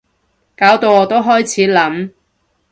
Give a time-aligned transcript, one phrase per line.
[0.57, 2.09] 搞到我都開始諗